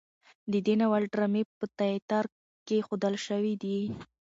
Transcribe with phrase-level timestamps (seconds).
[0.51, 2.23] د دې ناول ډرامې په تیاتر
[2.67, 3.79] کې ښودل شوي دي.